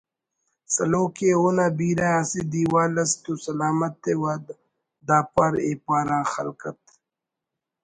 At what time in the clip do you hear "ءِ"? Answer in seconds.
1.27-1.29, 4.11-4.13